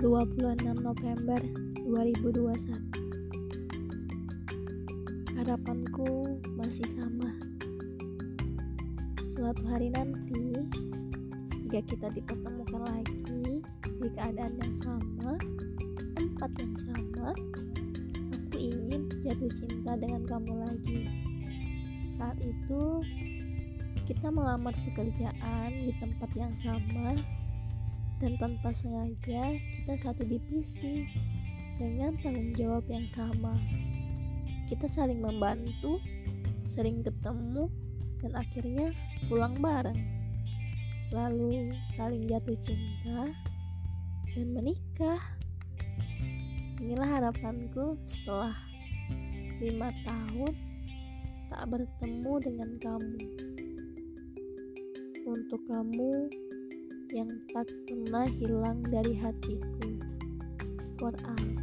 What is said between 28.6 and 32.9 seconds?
sengaja kita satu divisi dengan tanggung jawab